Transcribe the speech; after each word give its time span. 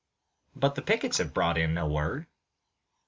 "But 0.55 0.73
the 0.73 0.81
pickets 0.81 1.19
have 1.19 1.31
brought 1.31 1.59
in 1.59 1.75
no 1.75 1.87
word." 1.87 2.25